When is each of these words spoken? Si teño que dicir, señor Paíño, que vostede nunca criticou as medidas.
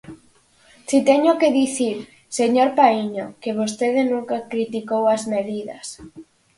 Si 0.87 0.97
teño 1.09 1.31
que 1.41 1.49
dicir, 1.61 1.97
señor 2.39 2.69
Paíño, 2.79 3.25
que 3.41 3.57
vostede 3.59 4.01
nunca 4.11 4.37
criticou 4.51 5.03
as 5.15 5.23
medidas. 5.33 5.85